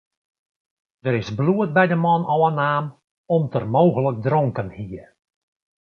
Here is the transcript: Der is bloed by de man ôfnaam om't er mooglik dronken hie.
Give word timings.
Der 1.03 1.15
is 1.21 1.29
bloed 1.39 1.69
by 1.77 1.85
de 1.91 1.97
man 2.05 2.21
ôfnaam 2.35 2.85
om't 3.35 3.57
er 3.59 3.65
mooglik 3.75 4.17
dronken 4.27 4.69
hie. 4.77 5.03